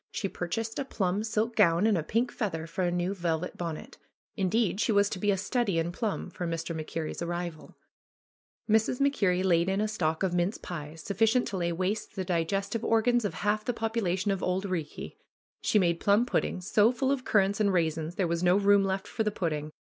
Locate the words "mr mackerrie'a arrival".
6.47-7.77